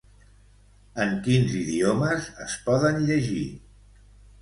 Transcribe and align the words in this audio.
En 1.03 1.13
quins 1.27 1.53
idiomes 1.61 2.33
es 2.49 2.59
poden 2.67 3.01
llegir? 3.11 3.49